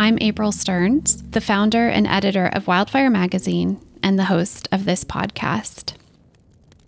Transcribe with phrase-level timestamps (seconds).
[0.00, 5.04] I'm April Stearns, the founder and editor of Wildfire Magazine and the host of this
[5.04, 5.92] podcast.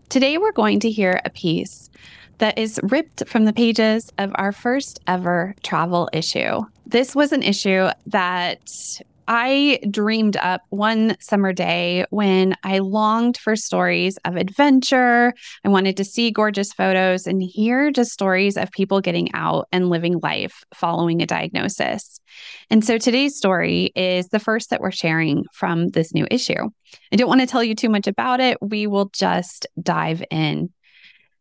[0.09, 1.91] Today, we're going to hear a piece
[2.39, 6.63] that is ripped from the pages of our first ever travel issue.
[6.87, 13.57] This was an issue that I dreamed up one summer day when I longed for
[13.57, 15.35] stories of adventure.
[15.67, 19.91] I wanted to see gorgeous photos and hear just stories of people getting out and
[19.91, 22.22] living life following a diagnosis.
[22.71, 26.71] And so today's story is the first that we're sharing from this new issue.
[27.13, 28.59] I don't want to tell you too much about it.
[28.61, 30.71] We will just dive in.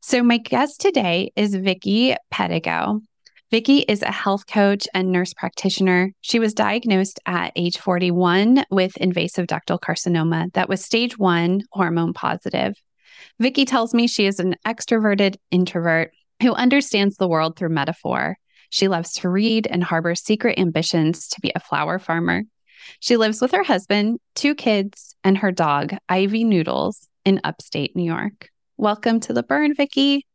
[0.04, 3.02] So, my guest today is Vikki Pedigo.
[3.52, 6.12] Vikki is a health coach and nurse practitioner.
[6.22, 12.14] She was diagnosed at age 41 with invasive ductal carcinoma that was stage one hormone
[12.14, 12.74] positive.
[13.40, 18.38] Vikki tells me she is an extroverted introvert who understands the world through metaphor.
[18.72, 22.44] She loves to read and harbors secret ambitions to be a flower farmer.
[23.02, 28.06] She lives with her husband, two kids, and her dog, Ivy Noodles, in upstate New
[28.06, 28.50] York.
[28.78, 30.26] Welcome to the burn, Vikki.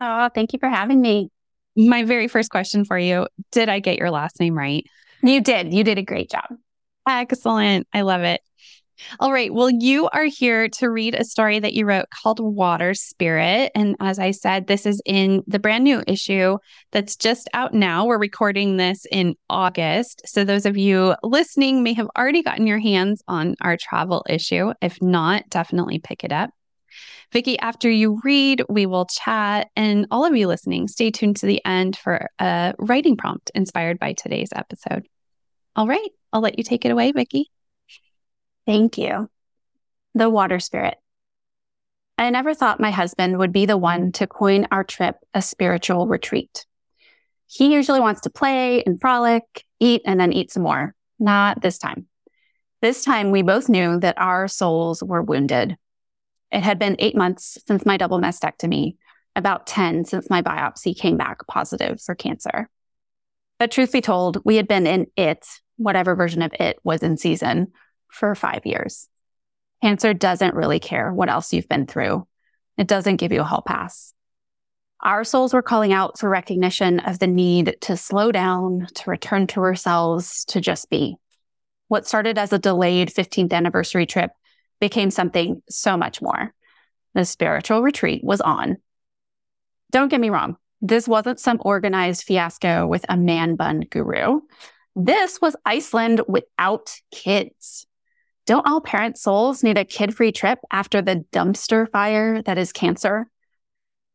[0.00, 1.30] Oh, thank you for having me
[1.74, 4.84] my very first question for you Did I get your last name right?
[5.22, 5.72] You did.
[5.72, 6.44] You did a great job.
[7.08, 7.88] Excellent.
[7.94, 8.42] I love it.
[9.20, 9.52] All right.
[9.52, 13.72] Well, you are here to read a story that you wrote called Water Spirit.
[13.74, 16.58] And as I said, this is in the brand new issue
[16.92, 18.06] that's just out now.
[18.06, 20.22] We're recording this in August.
[20.26, 24.72] So those of you listening may have already gotten your hands on our travel issue.
[24.80, 26.50] If not, definitely pick it up.
[27.32, 29.68] Vikki, after you read, we will chat.
[29.74, 33.98] And all of you listening, stay tuned to the end for a writing prompt inspired
[33.98, 35.06] by today's episode.
[35.74, 37.50] All right, I'll let you take it away, Vikki.
[38.66, 39.28] Thank you.
[40.14, 40.96] The water spirit.
[42.18, 46.06] I never thought my husband would be the one to coin our trip a spiritual
[46.06, 46.66] retreat.
[47.46, 50.94] He usually wants to play and frolic, eat, and then eat some more.
[51.18, 52.06] Not this time.
[52.80, 55.76] This time, we both knew that our souls were wounded
[56.52, 58.96] it had been eight months since my double mastectomy,
[59.34, 62.68] about 10 since my biopsy came back positive for cancer.
[63.58, 65.46] But truth be told, we had been in it,
[65.76, 67.72] whatever version of it was in season,
[68.12, 69.08] for five years.
[69.82, 72.26] Cancer doesn't really care what else you've been through.
[72.78, 74.14] It doesn't give you a hall pass.
[75.00, 79.48] Our souls were calling out for recognition of the need to slow down, to return
[79.48, 81.16] to ourselves, to just be.
[81.88, 84.30] What started as a delayed 15th anniversary trip
[84.80, 86.54] became something so much more.
[87.14, 88.76] The spiritual retreat was on.
[89.90, 94.40] Don't get me wrong, this wasn't some organized fiasco with a man bun guru.
[94.96, 97.86] This was Iceland without kids.
[98.52, 102.70] Don't all parent souls need a kid free trip after the dumpster fire that is
[102.70, 103.26] cancer?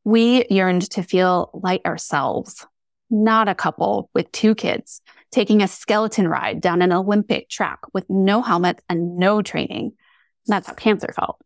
[0.03, 2.63] We yearned to feel light ourselves,
[3.09, 8.07] not a couple with two kids taking a skeleton ride down an Olympic track with
[8.11, 9.93] no helmets and no training.
[10.45, 11.39] That's how cancer felt.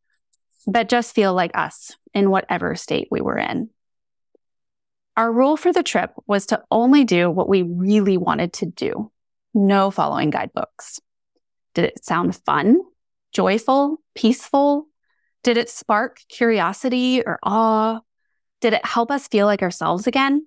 [0.67, 3.69] But just feel like us in whatever state we were in.
[5.15, 9.13] Our rule for the trip was to only do what we really wanted to do.
[9.53, 10.99] No following guidebooks.
[11.73, 12.81] Did it sound fun,
[13.31, 14.87] joyful, peaceful?
[15.43, 17.99] Did it spark curiosity or awe?
[18.59, 20.45] Did it help us feel like ourselves again?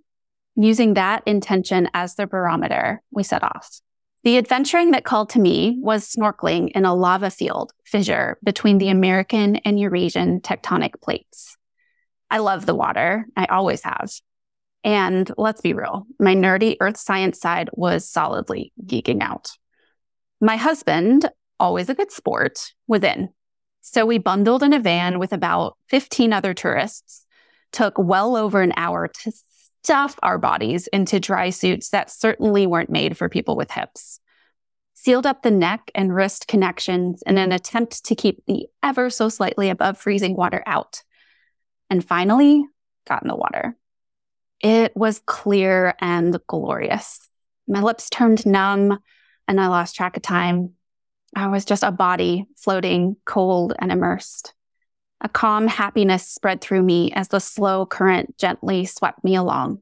[0.56, 3.80] Using that intention as the barometer, we set off.
[4.22, 8.88] The adventuring that called to me was snorkeling in a lava field fissure between the
[8.88, 11.56] American and Eurasian tectonic plates.
[12.30, 13.26] I love the water.
[13.36, 14.10] I always have.
[14.82, 19.50] And let's be real, my nerdy earth science side was solidly geeking out.
[20.44, 21.26] My husband,
[21.58, 23.30] always a good sport, was in.
[23.80, 27.24] So we bundled in a van with about 15 other tourists,
[27.72, 29.32] took well over an hour to
[29.82, 34.20] stuff our bodies into dry suits that certainly weren't made for people with hips.
[34.92, 39.30] sealed up the neck and wrist connections in an attempt to keep the ever so
[39.30, 41.02] slightly above freezing water out.
[41.88, 42.62] And finally,
[43.06, 43.78] got in the water.
[44.60, 47.30] It was clear and glorious.
[47.66, 48.98] My lips turned numb
[49.48, 50.74] and I lost track of time.
[51.34, 54.54] I was just a body floating cold and immersed.
[55.20, 59.80] A calm happiness spread through me as the slow current gently swept me along.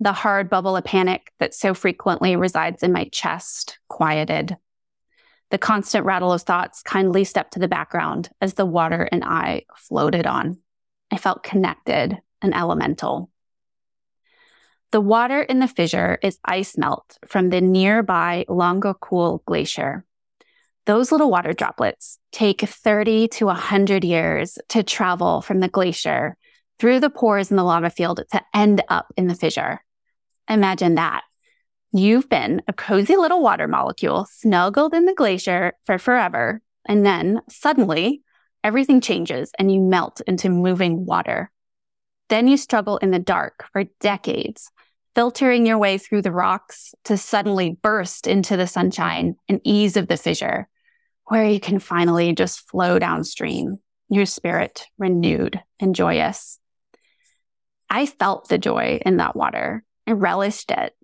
[0.00, 4.56] The hard bubble of panic that so frequently resides in my chest quieted.
[5.50, 9.64] The constant rattle of thoughts kindly stepped to the background as the water and I
[9.76, 10.58] floated on.
[11.10, 13.30] I felt connected and elemental.
[14.90, 20.06] The water in the fissure is ice melt from the nearby Langjökull Glacier.
[20.86, 26.38] Those little water droplets take 30 to 100 years to travel from the glacier
[26.78, 29.84] through the pores in the lava field to end up in the fissure.
[30.48, 31.22] Imagine that.
[31.92, 37.42] You've been a cozy little water molecule snuggled in the glacier for forever, and then
[37.50, 38.22] suddenly
[38.64, 41.50] everything changes and you melt into moving water.
[42.30, 44.70] Then you struggle in the dark for decades,
[45.18, 50.06] filtering your way through the rocks to suddenly burst into the sunshine and ease of
[50.06, 50.68] the fissure,
[51.24, 53.78] where you can finally just flow downstream,
[54.08, 56.60] your spirit renewed and joyous.
[57.90, 60.94] I felt the joy in that water I relished it.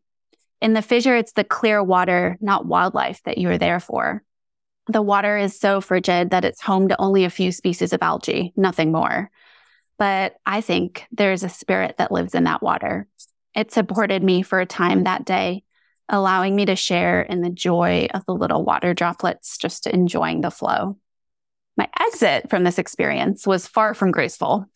[0.60, 4.22] In the fissure, it's the clear water, not wildlife, that you are there for.
[4.87, 8.52] The water is so frigid that it's home to only a few species of algae,
[8.56, 9.32] nothing more.
[9.99, 13.08] But I think there's a spirit that lives in that water.
[13.55, 15.62] It supported me for a time that day,
[16.09, 20.51] allowing me to share in the joy of the little water droplets, just enjoying the
[20.51, 20.99] flow.
[21.77, 24.67] My exit from this experience was far from graceful.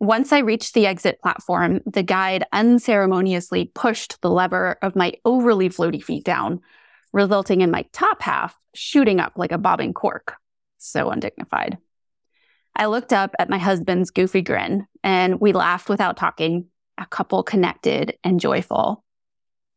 [0.00, 5.68] Once I reached the exit platform, the guide unceremoniously pushed the lever of my overly
[5.68, 6.60] floaty feet down,
[7.12, 10.36] resulting in my top half shooting up like a bobbing cork.
[10.78, 11.78] So undignified.
[12.76, 16.66] I looked up at my husband's goofy grin and we laughed without talking,
[16.98, 19.04] a couple connected and joyful.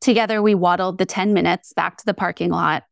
[0.02, 2.84] Together, we waddled the 10 minutes back to the parking lot,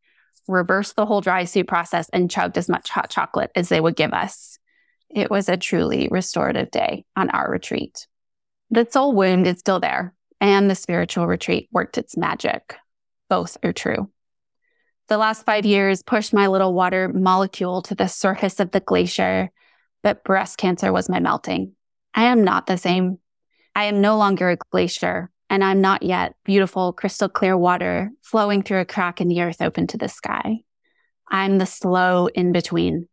[0.47, 3.95] reversed the whole dry suit process, and chugged as much hot chocolate as they would
[3.95, 4.59] give us.
[5.09, 8.07] It was a truly restorative day on our retreat.
[8.69, 12.75] The soul wound is still there, and the spiritual retreat worked its magic.
[13.27, 14.11] Both are true.
[15.07, 19.49] The last five years pushed my little water molecule to the surface of the glacier,
[20.03, 21.73] but breast cancer was my melting.
[22.13, 23.17] I am not the same.
[23.79, 28.61] I am no longer a glacier, and I'm not yet beautiful, crystal clear water flowing
[28.61, 30.63] through a crack in the earth open to the sky.
[31.31, 33.07] I'm the slow in between,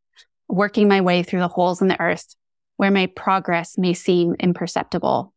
[0.48, 2.34] working my way through the holes in the earth
[2.78, 5.32] where my progress may seem imperceptible.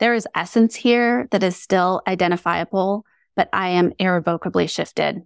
[0.00, 3.04] There is essence here that is still identifiable,
[3.36, 5.22] but I am irrevocably shifted.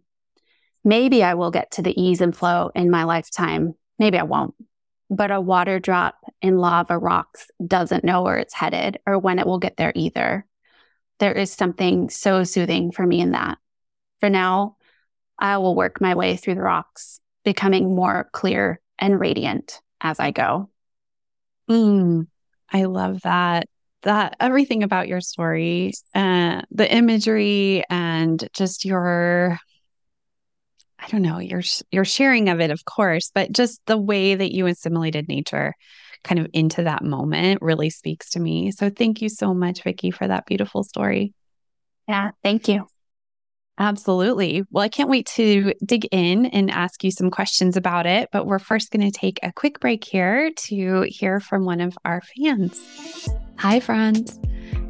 [0.85, 3.76] Maybe I will get to the ease and flow in my lifetime.
[3.99, 4.55] Maybe I won't.
[5.12, 9.47] But a water drop in lava rocks doesn't know where it's headed or when it
[9.47, 10.47] will get there either.
[11.19, 13.59] There is something so soothing for me in that.
[14.20, 14.79] For now,
[15.38, 20.31] I will work my way through the rocks, becoming more clear and radiant as I
[20.31, 20.70] go.
[21.69, 22.26] Mm,
[22.73, 23.69] I love that.
[24.05, 29.59] That everything about your story, uh, the imagery, and just your
[31.02, 34.54] I don't know, your your sharing of it, of course, but just the way that
[34.54, 35.75] you assimilated nature
[36.23, 38.71] kind of into that moment really speaks to me.
[38.71, 41.35] So thank you so much, Vikki, for that beautiful story.
[42.09, 42.87] Yeah, thank you.
[43.78, 44.62] Absolutely.
[44.71, 48.28] Well, I can't wait to dig in and ask you some questions about it.
[48.30, 51.99] But we're first going to take a quick break here to hear from one of
[52.04, 52.80] our fans.
[53.59, 54.38] Hi, friends.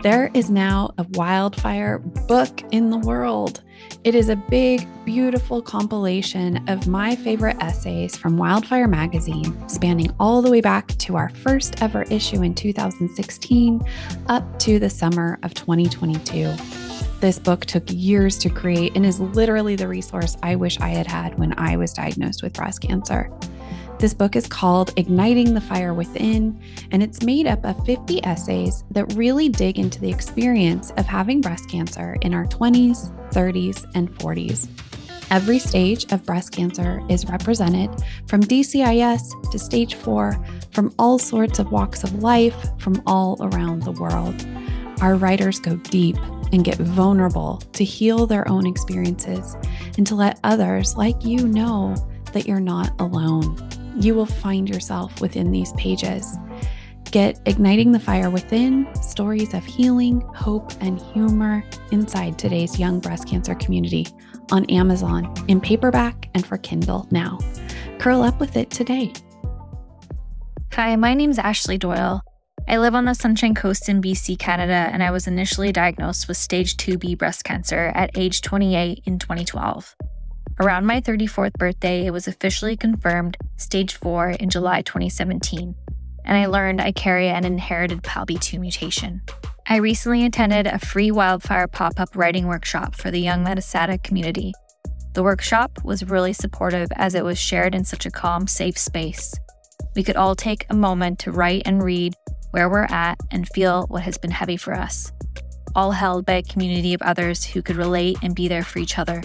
[0.02, 3.62] There is now a wildfire book in the world.
[4.05, 10.43] It is a big, beautiful compilation of my favorite essays from Wildfire Magazine, spanning all
[10.43, 13.81] the way back to our first ever issue in 2016
[14.27, 16.53] up to the summer of 2022.
[17.21, 21.07] This book took years to create and is literally the resource I wish I had
[21.07, 23.31] had when I was diagnosed with breast cancer.
[24.02, 28.82] This book is called Igniting the Fire Within, and it's made up of 50 essays
[28.90, 34.12] that really dig into the experience of having breast cancer in our 20s, 30s, and
[34.18, 34.66] 40s.
[35.30, 37.90] Every stage of breast cancer is represented
[38.26, 40.37] from DCIS to stage four,
[40.73, 44.35] from all sorts of walks of life, from all around the world.
[45.00, 46.16] Our writers go deep
[46.52, 49.54] and get vulnerable to heal their own experiences
[49.97, 51.94] and to let others like you know
[52.32, 53.56] that you're not alone.
[53.97, 56.37] You will find yourself within these pages.
[57.11, 63.29] Get Igniting the Fire Within stories of healing, hope, and humor inside today's young breast
[63.29, 64.07] cancer community
[64.51, 67.39] on Amazon in paperback and for Kindle now.
[67.99, 69.13] Curl up with it today.
[70.73, 72.23] Hi, my name's Ashley Doyle.
[72.67, 76.39] I live on the Sunshine Coast in BC, Canada, and I was initially diagnosed with
[76.39, 79.95] stage 2B breast cancer at age 28 in 2012.
[80.62, 85.75] Around my 34th birthday, it was officially confirmed stage 4 in July 2017,
[86.25, 89.23] and I learned I carry an inherited PALB2 mutation.
[89.66, 94.52] I recently attended a free wildfire pop up writing workshop for the young metastatic community.
[95.14, 99.35] The workshop was really supportive as it was shared in such a calm, safe space.
[99.97, 102.14] We could all take a moment to write and read
[102.52, 105.11] where we're at and feel what has been heavy for us,
[105.75, 108.97] all held by a community of others who could relate and be there for each
[108.97, 109.23] other.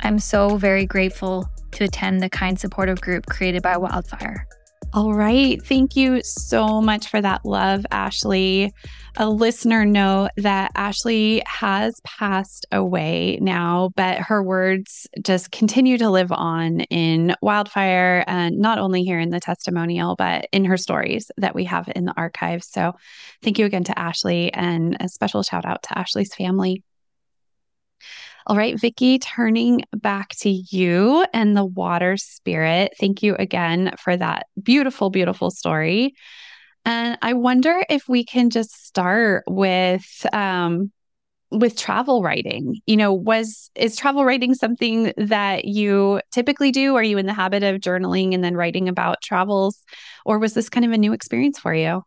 [0.00, 4.46] I'm so very grateful to attend the kind supportive group created by Wildfire.
[4.92, 5.64] All right.
[5.64, 8.72] Thank you so much for that love, Ashley.
[9.18, 16.10] A listener note that Ashley has passed away now, but her words just continue to
[16.10, 21.30] live on in Wildfire, and not only here in the testimonial, but in her stories
[21.36, 22.68] that we have in the archives.
[22.68, 22.94] So
[23.42, 26.82] thank you again to Ashley, and a special shout out to Ashley's family.
[28.46, 32.92] All right, Vikki, turning back to you and the water spirit.
[32.98, 36.14] Thank you again for that beautiful, beautiful story.
[36.84, 40.90] And I wonder if we can just start with um,
[41.50, 42.80] with travel writing.
[42.86, 46.96] You know, was is travel writing something that you typically do?
[46.96, 49.78] Are you in the habit of journaling and then writing about travels,
[50.24, 52.02] or was this kind of a new experience for you?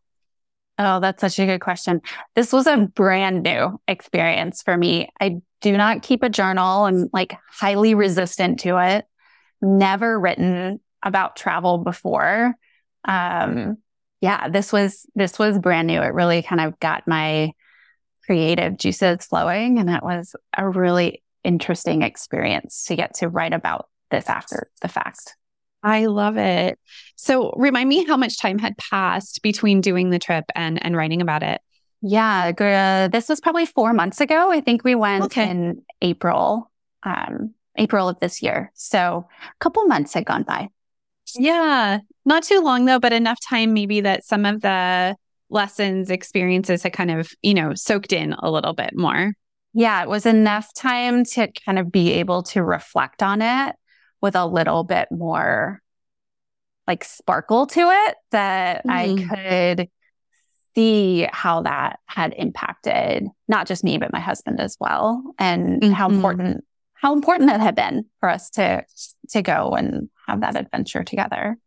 [0.80, 2.01] Oh, that's such a good question.
[2.36, 5.10] This was a brand new experience for me.
[5.22, 6.84] I do not keep a journal.
[6.84, 9.06] I'm like highly resistant to it.
[9.62, 12.56] Never written about travel before.
[13.06, 13.77] Um,
[14.22, 16.01] yeah, this was this was brand new.
[16.01, 17.51] It really kind of got my
[18.25, 23.89] creative juices flowing, and it was a really interesting experience to get to write about
[24.12, 25.36] this after the fact.
[25.84, 26.80] I love it.
[27.16, 31.22] So remind me how much time had passed between doing the trip and and writing
[31.22, 31.62] about it.
[32.02, 34.52] Yeah, uh, this was probably four months ago.
[34.52, 35.50] I think we went okay.
[35.50, 36.70] in April,
[37.04, 38.72] um, April of this year.
[38.75, 40.70] So a couple months had gone by.
[41.36, 45.16] Yeah, not too long though, but enough time maybe that some of the
[45.50, 49.34] lessons, experiences had kind of, you know, soaked in a little bit more.
[49.74, 53.75] Yeah, it was enough time to kind of be able to reflect on it
[54.24, 55.82] with a little bit more
[56.88, 58.92] like sparkle to it that mm.
[58.92, 59.75] I mm-hmm.
[59.77, 59.89] could
[60.75, 65.92] see how that had impacted not just me but my husband as well and mm-hmm.
[65.92, 66.63] how important
[66.94, 68.84] how important it had been for us to
[69.30, 71.58] to go and have that adventure together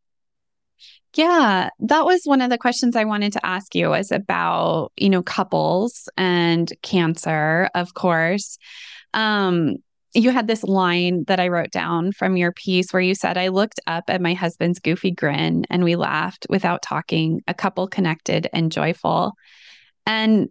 [1.14, 5.08] yeah that was one of the questions i wanted to ask you was about you
[5.08, 8.58] know couples and cancer of course
[9.14, 9.76] um
[10.16, 13.48] you had this line that I wrote down from your piece where you said, I
[13.48, 18.48] looked up at my husband's goofy grin and we laughed without talking, a couple connected
[18.52, 19.34] and joyful.
[20.06, 20.48] And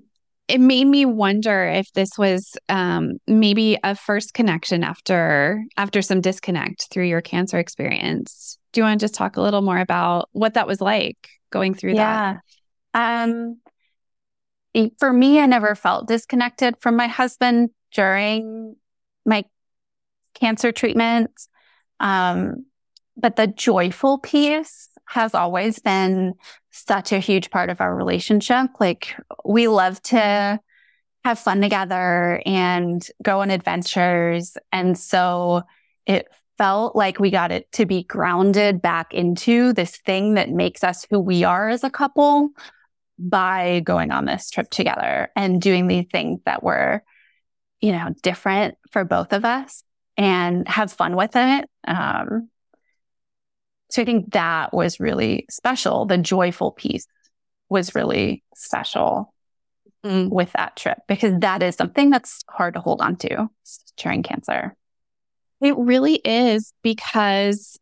[0.48, 6.22] it made me wonder if this was um, maybe a first connection after after some
[6.22, 8.60] disconnect through your cancer experience.
[8.72, 11.18] Do you want to just talk a little more about what that was like
[11.50, 12.38] going through yeah.
[12.94, 13.26] that?
[13.26, 13.60] Um,
[15.00, 18.76] for me, I never felt disconnected from my husband during
[19.26, 19.46] my
[20.36, 21.50] cancer treatments.
[22.00, 22.66] Um,
[23.18, 26.34] but the joyful piece has always been
[26.72, 28.70] such a huge part of our relationship.
[28.80, 30.60] Like we love to
[31.24, 34.58] have fun together and go on adventures.
[34.72, 35.64] And so
[36.06, 36.28] it
[36.58, 41.06] felt like we got it to be grounded back into this thing that makes us
[41.10, 42.50] who we are as a couple
[43.18, 47.04] by going on this trip together and doing these things that were,
[47.82, 49.85] you know, different for both of us
[50.18, 51.70] and have fun with it.
[51.88, 52.50] Um,
[53.90, 56.06] so I think that was really special.
[56.06, 57.08] The joyful piece
[57.70, 59.34] was really special
[60.04, 60.30] mm.
[60.30, 63.50] with that trip because that is something that's hard to hold on to
[63.98, 64.76] during cancer.
[65.62, 67.80] It really is because,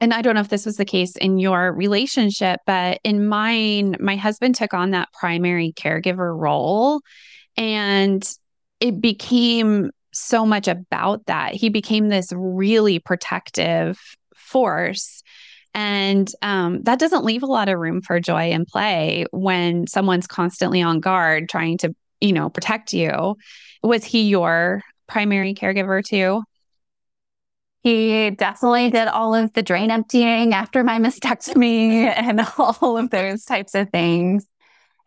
[0.00, 3.96] and I don't know if this was the case in your relationship, but in mine,
[4.00, 7.00] my husband took on that primary caregiver role
[7.56, 8.26] and
[8.80, 11.54] it became so much about that.
[11.54, 13.98] He became this really protective
[14.34, 15.22] force.
[15.74, 20.26] And um, that doesn't leave a lot of room for joy and play when someone's
[20.26, 23.36] constantly on guard trying to, you know, protect you.
[23.82, 26.42] Was he your primary caregiver too?
[27.82, 33.44] He definitely did all of the drain emptying after my mastectomy and all of those
[33.44, 34.46] types of things.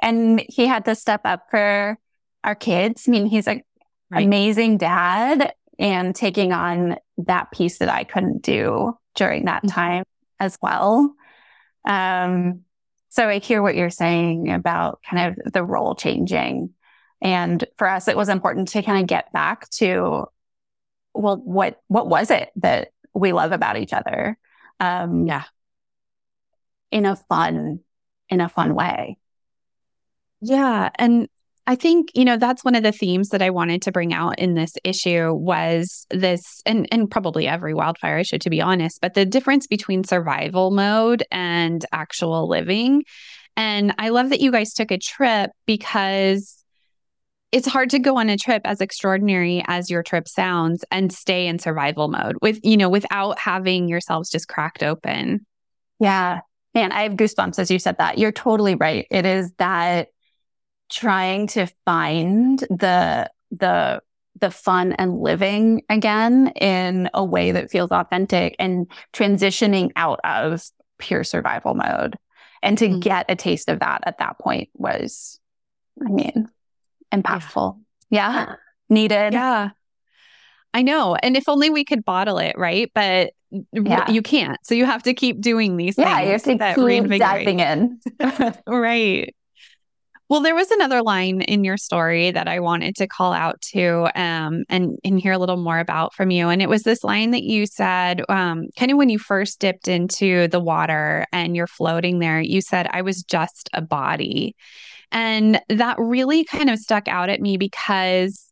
[0.02, 1.98] and he had to step up for
[2.44, 3.06] our kids.
[3.08, 3.62] I mean, he's an
[4.12, 4.26] right.
[4.26, 9.76] amazing dad and taking on that piece that I couldn't do during that mm-hmm.
[9.76, 10.04] time
[10.40, 11.16] as well.
[11.86, 12.62] Um,
[13.10, 16.72] so I hear what you're saying about kind of the role changing.
[17.22, 20.26] And for us, it was important to kind of get back to,
[21.14, 24.38] well, what, what was it that we love about each other?
[24.80, 25.44] Um, yeah.
[26.90, 27.82] In a fun,
[28.30, 29.18] in a fun way.
[30.42, 30.90] Yeah.
[30.96, 31.28] And
[31.72, 34.38] I think, you know, that's one of the themes that I wanted to bring out
[34.38, 39.14] in this issue was this, and, and probably every wildfire issue, to be honest, but
[39.14, 43.06] the difference between survival mode and actual living.
[43.56, 46.62] And I love that you guys took a trip because
[47.54, 51.48] it's hard to go on a trip as extraordinary as your trip sounds and stay
[51.48, 55.46] in survival mode with, you know, without having yourselves just cracked open.
[56.02, 56.42] Yeah.
[56.76, 58.18] Man, I have goosebumps as you said that.
[58.18, 59.08] You're totally right.
[59.10, 60.10] It is that
[60.92, 64.02] trying to find the the
[64.40, 70.64] the fun and living again in a way that feels authentic and transitioning out of
[70.98, 72.18] pure survival mode.
[72.64, 73.00] And to mm-hmm.
[73.00, 75.40] get a taste of that at that point was,
[76.06, 76.48] I mean,
[77.12, 77.80] impactful.
[78.10, 78.34] Yeah.
[78.34, 78.56] yeah.
[78.90, 79.34] Needed.
[79.34, 79.70] Yeah.
[80.74, 81.16] I know.
[81.16, 82.90] And if only we could bottle it, right?
[82.94, 83.34] But
[83.74, 84.10] yeah.
[84.10, 84.58] you can't.
[84.64, 86.18] So you have to keep doing these yeah, things.
[86.18, 88.00] Yeah, you have to keep diving in.
[88.68, 89.36] right.
[90.32, 94.08] Well, there was another line in your story that I wanted to call out to
[94.16, 96.48] um, and, and hear a little more about from you.
[96.48, 99.90] And it was this line that you said, um, kind of when you first dipped
[99.90, 104.56] into the water and you're floating there, you said, I was just a body.
[105.12, 108.50] And that really kind of stuck out at me because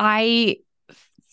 [0.00, 0.56] I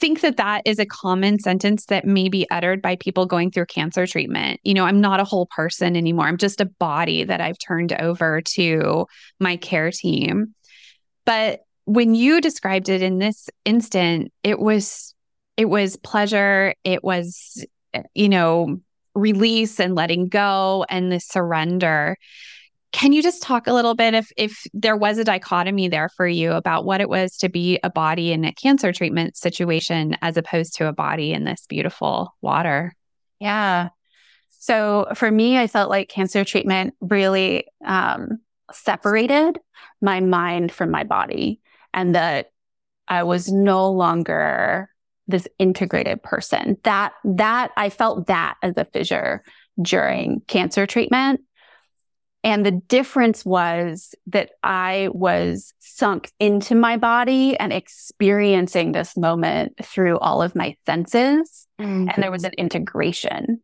[0.01, 3.67] think that that is a common sentence that may be uttered by people going through
[3.67, 4.60] cancer treatment.
[4.63, 6.25] You know, I'm not a whole person anymore.
[6.25, 9.05] I'm just a body that I've turned over to
[9.39, 10.55] my care team.
[11.25, 15.13] But when you described it in this instant, it was
[15.55, 17.63] it was pleasure, it was
[18.14, 18.77] you know,
[19.14, 22.18] release and letting go and the surrender.
[22.92, 26.27] Can you just talk a little bit if if there was a dichotomy there for
[26.27, 30.36] you about what it was to be a body in a cancer treatment situation as
[30.36, 32.94] opposed to a body in this beautiful water?
[33.40, 33.90] Yeah.
[34.50, 38.40] So for me, I felt like cancer treatment really um,
[38.72, 39.60] separated
[40.01, 41.62] my mind from my body,
[41.94, 42.51] and that
[43.08, 44.90] I was no longer
[45.27, 46.77] this integrated person.
[46.84, 49.44] That that I felt that as a fissure
[49.82, 51.42] during cancer treatment
[52.44, 59.74] and the difference was that I was sunk into my body and experiencing this moment
[59.84, 61.68] through all of my senses.
[61.80, 62.10] Mm-hmm.
[62.10, 63.62] And there was an integration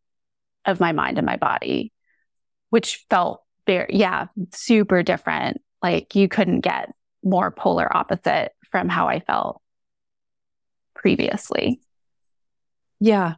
[0.65, 1.91] of my mind and my body,
[2.69, 5.59] which felt very, yeah, super different.
[5.81, 6.91] Like you couldn't get
[7.23, 9.61] more polar opposite from how I felt
[10.93, 11.81] previously.
[12.99, 13.35] Yeah.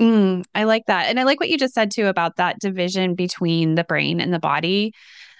[0.00, 1.06] Mm, I like that.
[1.06, 4.32] And I like what you just said too about that division between the brain and
[4.32, 4.92] the body.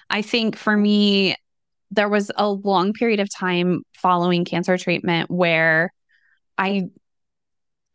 [0.09, 1.35] I think for me,
[1.91, 5.91] there was a long period of time following cancer treatment where
[6.57, 6.83] I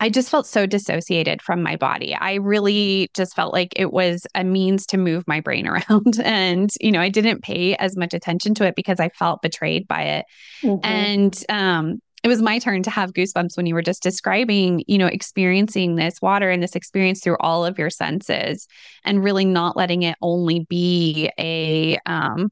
[0.03, 2.14] I just felt so dissociated from my body.
[2.14, 6.18] I really just felt like it was a means to move my brain around.
[6.25, 9.87] And, you know, I didn't pay as much attention to it because I felt betrayed
[9.87, 10.27] by it.
[10.62, 10.87] Mm-hmm.
[10.87, 14.98] And um, it was my turn to have goosebumps when you were just describing, you
[14.98, 18.68] know, experiencing this water and this experience through all of your senses
[19.04, 22.50] and really not letting it only be a um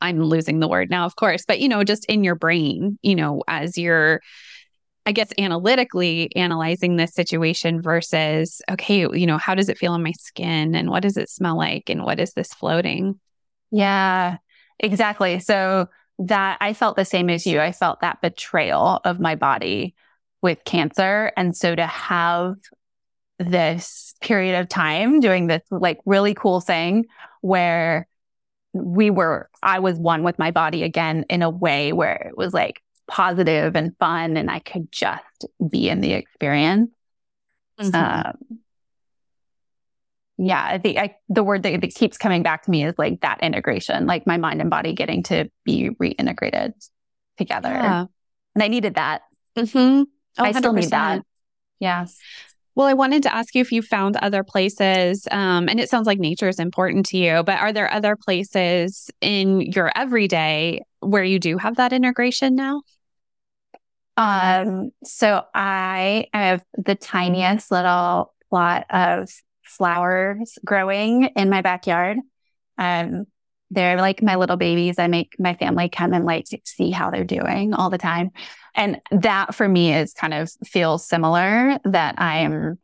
[0.00, 3.14] I'm losing the word now, of course, but you know, just in your brain, you
[3.14, 4.20] know, as you're
[5.04, 10.02] I guess analytically analyzing this situation versus, okay, you know, how does it feel on
[10.02, 13.18] my skin and what does it smell like and what is this floating?
[13.70, 14.36] Yeah,
[14.78, 15.40] exactly.
[15.40, 17.60] So that I felt the same as you.
[17.60, 19.94] I felt that betrayal of my body
[20.42, 21.32] with cancer.
[21.36, 22.56] And so to have
[23.38, 27.06] this period of time doing this like really cool thing
[27.40, 28.08] where
[28.72, 32.52] we were, I was one with my body again in a way where it was
[32.52, 36.90] like positive and fun and I could just be in the experience.
[37.80, 37.94] Mm-hmm.
[37.94, 38.58] Um,
[40.38, 43.42] yeah, I think I, the word that, keeps coming back to me is like that
[43.42, 46.72] integration, like my mind and body getting to be reintegrated
[47.36, 47.70] together.
[47.70, 48.06] Yeah.
[48.54, 49.22] And I needed that.
[49.56, 50.04] Mm-hmm.
[50.38, 51.22] Oh, I still need that.
[51.80, 52.16] Yes.
[52.76, 56.06] Well, I wanted to ask you if you found other places, um, and it sounds
[56.06, 61.24] like nature is important to you, but are there other places in your everyday where
[61.24, 62.82] you do have that integration now?
[64.16, 69.28] Um, so I have the tiniest little plot of
[69.68, 72.18] flowers growing in my backyard.
[72.76, 73.26] Um,
[73.70, 74.98] they're like my little babies.
[74.98, 78.30] I make my family come and like see how they're doing all the time.
[78.74, 82.78] And that for me is kind of feels similar that I am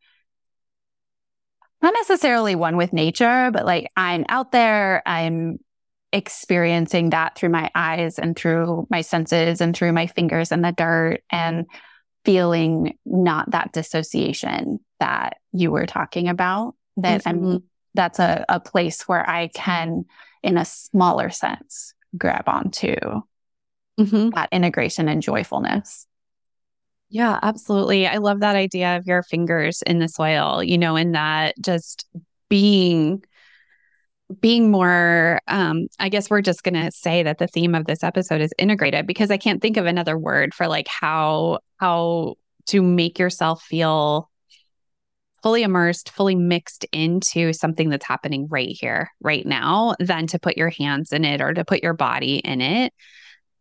[1.80, 5.58] not necessarily one with nature, but like I'm out there, I'm
[6.12, 10.72] experiencing that through my eyes and through my senses and through my fingers in the
[10.72, 11.66] dirt and
[12.24, 17.54] feeling not that dissociation that you were talking about that mm-hmm.
[17.54, 17.62] I'm
[17.94, 20.04] that's a, a place where I can
[20.42, 22.94] in a smaller sense grab onto
[23.98, 24.30] mm-hmm.
[24.30, 26.06] that integration and joyfulness.
[27.08, 28.06] Yeah, absolutely.
[28.06, 32.06] I love that idea of your fingers in the soil, you know, in that just
[32.48, 33.24] being
[34.40, 38.02] being more um i guess we're just going to say that the theme of this
[38.02, 42.34] episode is integrated because i can't think of another word for like how how
[42.66, 44.30] to make yourself feel
[45.42, 50.56] fully immersed fully mixed into something that's happening right here right now than to put
[50.56, 52.92] your hands in it or to put your body in it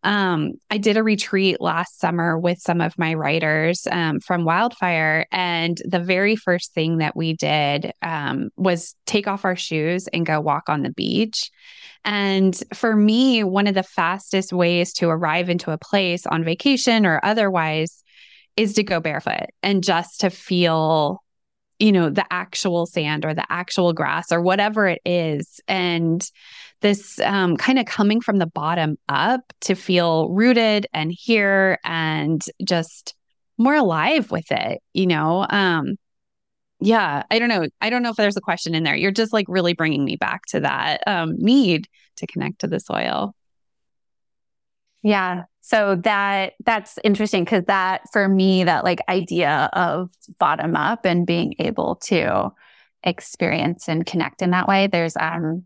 [0.03, 5.25] um, I did a retreat last summer with some of my writers um, from Wildfire.
[5.31, 10.25] And the very first thing that we did um, was take off our shoes and
[10.25, 11.49] go walk on the beach.
[12.03, 17.05] And for me, one of the fastest ways to arrive into a place on vacation
[17.05, 18.03] or otherwise
[18.57, 21.22] is to go barefoot and just to feel
[21.83, 26.31] you know the actual sand or the actual grass or whatever it is and
[26.79, 32.43] this um, kind of coming from the bottom up to feel rooted and here and
[32.63, 33.15] just
[33.57, 35.47] more alive with it, you know?
[35.49, 35.95] Um,
[36.79, 37.67] yeah, I don't know.
[37.79, 38.95] I don't know if there's a question in there.
[38.95, 42.79] You're just like really bringing me back to that um, need to connect to the
[42.79, 43.33] soil.
[45.03, 45.43] Yeah.
[45.61, 51.27] So that that's interesting because that for me that like idea of bottom up and
[51.27, 52.51] being able to
[53.03, 54.87] experience and connect in that way.
[54.87, 55.65] There's um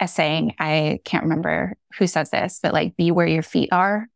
[0.00, 4.08] a saying, I can't remember who says this, but like be where your feet are.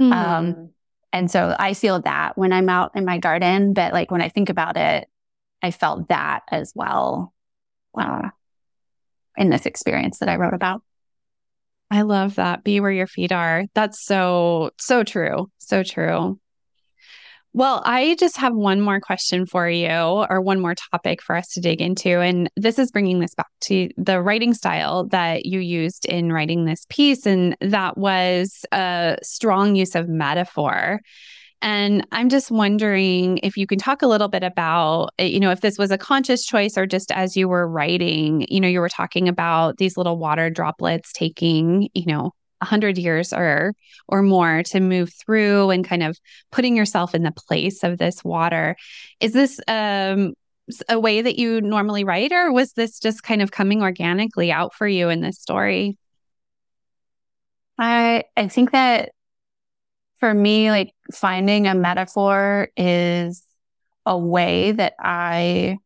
[0.00, 0.12] Mm-hmm.
[0.12, 0.70] Um,
[1.12, 4.28] and so I feel that when I'm out in my garden, but like when I
[4.28, 5.08] think about it,
[5.62, 7.34] I felt that as well
[7.98, 8.30] uh,
[9.36, 10.82] in this experience that I wrote about.
[11.90, 12.62] I love that.
[12.62, 13.64] Be where your feet are.
[13.74, 15.50] That's so, so true.
[15.58, 16.38] So true.
[17.52, 21.48] Well, I just have one more question for you, or one more topic for us
[21.54, 22.20] to dig into.
[22.20, 26.64] And this is bringing this back to the writing style that you used in writing
[26.64, 27.26] this piece.
[27.26, 31.00] And that was a strong use of metaphor.
[31.62, 35.50] And I'm just wondering if you can talk a little bit about, eh, you know,
[35.50, 38.80] if this was a conscious choice or just as you were writing, you know, you
[38.80, 43.74] were talking about these little water droplets taking, you know, 100 years or
[44.08, 46.18] or more to move through and kind of
[46.50, 48.76] putting yourself in the place of this water.
[49.20, 50.34] Is this um
[50.88, 54.74] a way that you normally write or was this just kind of coming organically out
[54.74, 55.98] for you in this story?
[57.78, 59.10] I i think that
[60.20, 63.42] for me like finding a metaphor is
[64.06, 65.78] a way that i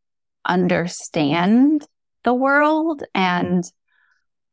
[0.44, 1.86] understand
[2.24, 3.64] the world and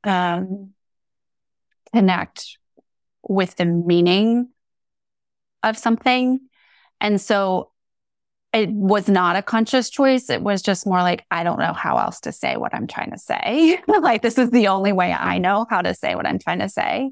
[0.03, 0.73] um
[1.93, 2.57] connect
[3.23, 4.49] with the meaning
[5.63, 6.39] of something.
[6.99, 7.71] And so
[8.53, 10.29] it was not a conscious choice.
[10.29, 13.11] It was just more like, I don't know how else to say what I'm trying
[13.11, 13.79] to say.
[13.87, 16.69] like, this is the only way I know how to say what I'm trying to
[16.69, 17.11] say.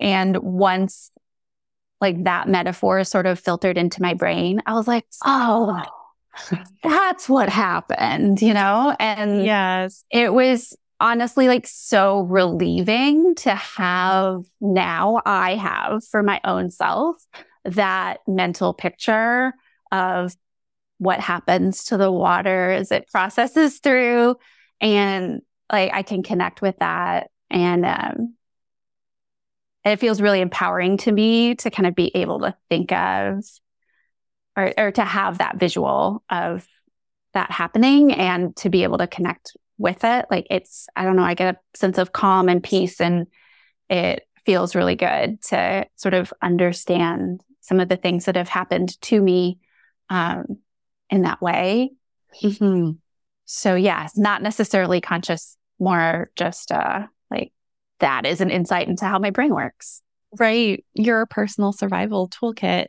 [0.00, 1.10] And once
[2.02, 5.82] like that metaphor sort of filtered into my brain, I was like, oh,
[6.82, 8.94] that's what happened, you know?
[8.98, 16.40] And yes, it was honestly like so relieving to have now I have for my
[16.44, 17.16] own self
[17.64, 19.52] that mental picture
[19.90, 20.34] of
[20.98, 24.36] what happens to the water as it processes through
[24.80, 28.34] and like I can connect with that and um
[29.84, 33.44] it feels really empowering to me to kind of be able to think of
[34.56, 36.66] or, or to have that visual of
[37.34, 40.26] that happening and to be able to connect with it.
[40.30, 43.26] Like it's, I don't know, I get a sense of calm and peace, and
[43.88, 49.00] it feels really good to sort of understand some of the things that have happened
[49.02, 49.58] to me
[50.10, 50.58] um,
[51.10, 51.92] in that way.
[52.42, 52.92] Mm-hmm.
[53.44, 57.06] So, yeah, not necessarily conscious, more just uh,
[58.02, 60.02] that is an insight into how my brain works.
[60.38, 60.84] Right.
[60.94, 62.86] Your personal survival toolkit.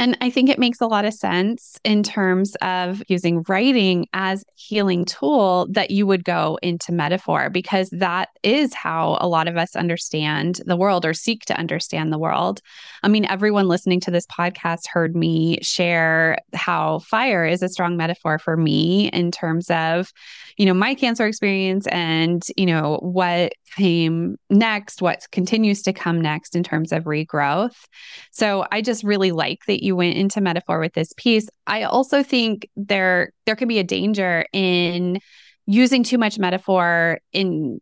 [0.00, 4.42] And I think it makes a lot of sense in terms of using writing as
[4.54, 9.58] healing tool that you would go into metaphor because that is how a lot of
[9.58, 12.62] us understand the world or seek to understand the world.
[13.02, 17.98] I mean, everyone listening to this podcast heard me share how fire is a strong
[17.98, 20.10] metaphor for me in terms of,
[20.56, 26.22] you know, my cancer experience and, you know, what came next, what continues to come
[26.22, 27.84] next in terms of regrowth.
[28.30, 31.48] So I just really like that you went into metaphor with this piece.
[31.66, 35.20] I also think there there can be a danger in
[35.66, 37.80] using too much metaphor in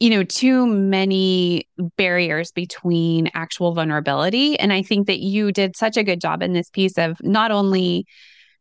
[0.00, 5.96] you know too many barriers between actual vulnerability and i think that you did such
[5.96, 8.04] a good job in this piece of not only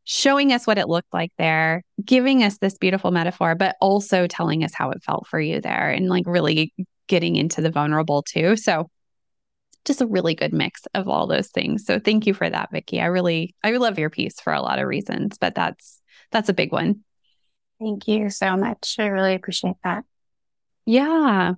[0.06, 4.64] showing us what it looked like there, giving us this beautiful metaphor, but also telling
[4.64, 6.74] us how it felt for you there and like really
[7.08, 8.56] getting into the vulnerable too.
[8.56, 8.90] So
[9.86, 11.86] just a really good mix of all those things.
[11.86, 13.02] So thank you for that, Vikki.
[13.02, 16.54] I really I love your piece for a lot of reasons, but that's that's a
[16.54, 17.02] big one.
[17.80, 18.96] Thank you so much.
[19.00, 20.06] I really appreciate that.
[20.86, 21.54] Yeah.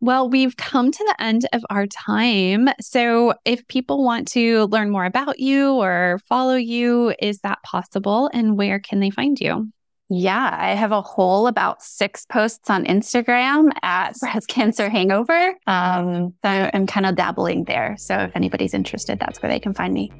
[0.00, 2.68] Well, we've come to the end of our time.
[2.80, 8.30] So, if people want to learn more about you or follow you, is that possible?
[8.32, 9.70] And where can they find you?
[10.12, 15.54] Yeah, I have a whole about six posts on Instagram at Breast Cancer Hangover.
[15.68, 17.94] Um, so I'm kind of dabbling there.
[17.96, 20.12] So if anybody's interested, that's where they can find me.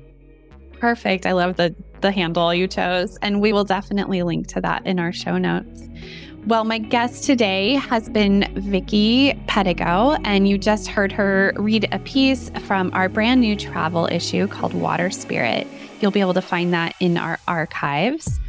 [0.79, 1.26] Perfect.
[1.26, 4.98] I love the the handle you chose, and we will definitely link to that in
[4.98, 5.88] our show notes.
[6.46, 11.98] Well, my guest today has been Vikki Pedigo, and you just heard her read a
[11.98, 15.66] piece from our brand new travel issue called Water Spirit.
[16.00, 18.40] You'll be able to find that in our archives.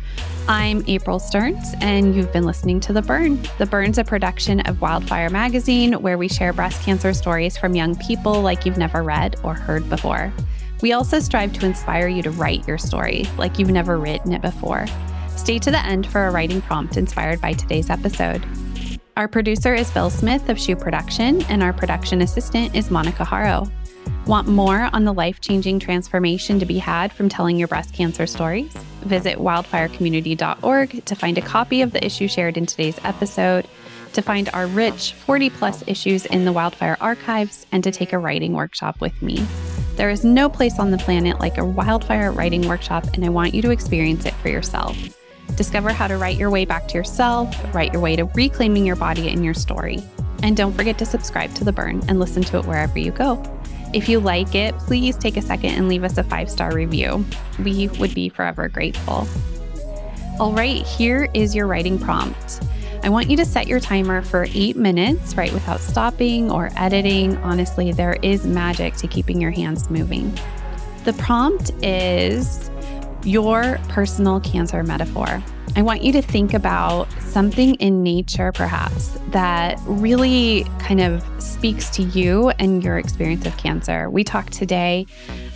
[0.47, 3.41] I'm April Stearns, and you've been listening to The Burn.
[3.57, 7.95] The Burn's a production of Wildfire Magazine, where we share breast cancer stories from young
[7.95, 10.33] people like you've never read or heard before.
[10.81, 14.41] We also strive to inspire you to write your story like you've never written it
[14.41, 14.87] before.
[15.37, 18.43] Stay to the end for a writing prompt inspired by today's episode.
[19.17, 23.71] Our producer is Bill Smith of Shoe Production, and our production assistant is Monica Haro.
[24.25, 28.27] Want more on the life changing transformation to be had from telling your breast cancer
[28.27, 28.71] stories?
[29.01, 33.67] Visit wildfirecommunity.org to find a copy of the issue shared in today's episode,
[34.13, 38.19] to find our rich 40 plus issues in the Wildfire archives, and to take a
[38.19, 39.45] writing workshop with me.
[39.95, 43.53] There is no place on the planet like a wildfire writing workshop, and I want
[43.53, 44.97] you to experience it for yourself.
[45.55, 48.95] Discover how to write your way back to yourself, write your way to reclaiming your
[48.95, 49.99] body and your story.
[50.43, 53.43] And don't forget to subscribe to The Burn and listen to it wherever you go.
[53.93, 57.25] If you like it, please take a second and leave us a five star review.
[57.63, 59.27] We would be forever grateful.
[60.39, 62.61] All right, here is your writing prompt.
[63.03, 67.35] I want you to set your timer for eight minutes, right, without stopping or editing.
[67.37, 70.37] Honestly, there is magic to keeping your hands moving.
[71.03, 72.69] The prompt is
[73.23, 75.43] your personal cancer metaphor.
[75.73, 81.89] I want you to think about something in nature, perhaps, that really kind of speaks
[81.91, 84.09] to you and your experience of cancer.
[84.09, 85.05] We talked today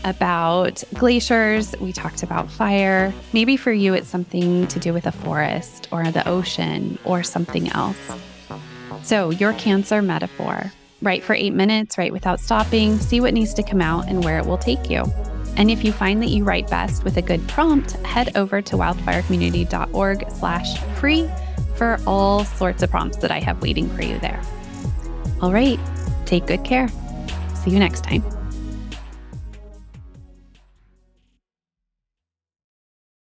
[0.05, 3.13] about glaciers, we talked about fire.
[3.33, 7.69] Maybe for you, it's something to do with a forest or the ocean or something
[7.73, 7.97] else.
[9.03, 10.71] So, your cancer metaphor.
[11.01, 14.39] Write for eight minutes, write without stopping, see what needs to come out and where
[14.39, 15.03] it will take you.
[15.57, 18.75] And if you find that you write best with a good prompt, head over to
[18.75, 21.29] wildfirecommunity.org slash free
[21.75, 24.41] for all sorts of prompts that I have waiting for you there.
[25.41, 25.79] All right,
[26.25, 26.89] take good care.
[27.63, 28.23] See you next time.